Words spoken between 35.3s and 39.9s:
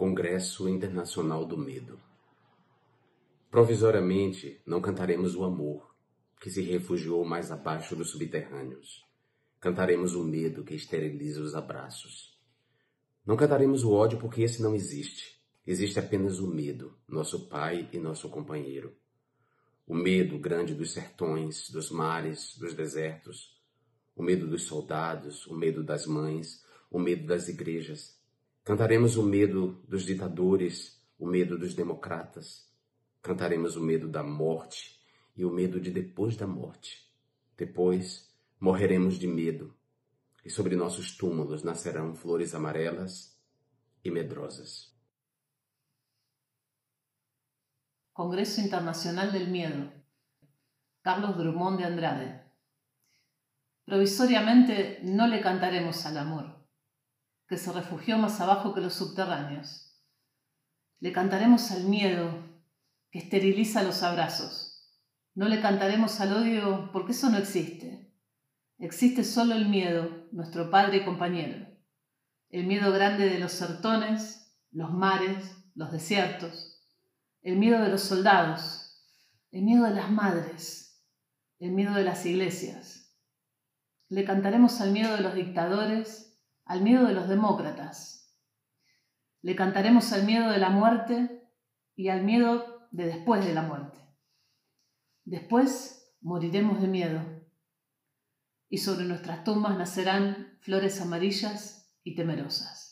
e o medo de depois da morte. Depois morreremos de medo,